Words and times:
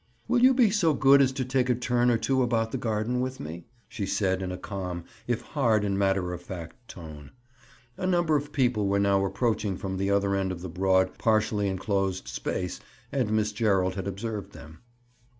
"Will 0.27 0.41
you 0.41 0.55
be 0.55 0.71
so 0.71 0.95
good 0.95 1.21
as 1.21 1.31
to 1.33 1.45
take 1.45 1.69
a 1.69 1.75
turn 1.75 2.09
or 2.09 2.17
two 2.17 2.41
about 2.41 2.71
the 2.71 2.77
garden 2.79 3.21
with 3.21 3.39
me?" 3.39 3.65
she 3.87 4.07
said 4.07 4.41
in 4.41 4.51
a 4.51 4.57
calm, 4.57 5.03
if 5.27 5.41
hard 5.43 5.85
and 5.85 5.95
matter 5.95 6.33
of 6.33 6.41
fact 6.41 6.75
tone. 6.87 7.29
A 7.97 8.07
number 8.07 8.35
of 8.35 8.51
people 8.51 8.87
were 8.87 8.97
now 8.97 9.23
approaching 9.23 9.77
from 9.77 9.97
the 9.97 10.09
other 10.09 10.33
end 10.35 10.51
of 10.51 10.61
the 10.61 10.69
broad, 10.69 11.19
partially 11.19 11.67
enclosed 11.67 12.27
space 12.27 12.79
and 13.11 13.31
Miss 13.31 13.51
Gerald 13.51 13.93
had 13.93 14.07
observed 14.07 14.53
them. 14.53 14.79